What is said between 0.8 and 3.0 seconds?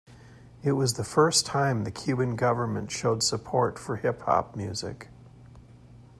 the first time the Cuban government